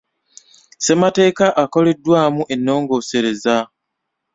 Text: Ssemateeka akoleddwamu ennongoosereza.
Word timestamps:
Ssemateeka 0.77 1.47
akoleddwamu 1.63 2.41
ennongoosereza. 2.53 3.57